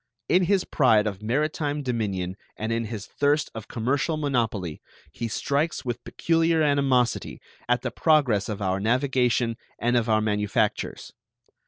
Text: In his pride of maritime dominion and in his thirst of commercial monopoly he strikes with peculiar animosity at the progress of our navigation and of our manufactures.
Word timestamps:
In 0.27 0.45
his 0.45 0.63
pride 0.65 1.05
of 1.05 1.21
maritime 1.21 1.83
dominion 1.83 2.35
and 2.57 2.71
in 2.71 2.85
his 2.85 3.05
thirst 3.05 3.51
of 3.53 3.67
commercial 3.67 4.17
monopoly 4.17 4.81
he 5.11 5.27
strikes 5.27 5.85
with 5.85 6.03
peculiar 6.03 6.63
animosity 6.63 7.39
at 7.69 7.83
the 7.83 7.91
progress 7.91 8.49
of 8.49 8.63
our 8.63 8.79
navigation 8.79 9.57
and 9.77 9.95
of 9.95 10.09
our 10.09 10.19
manufactures. 10.19 11.13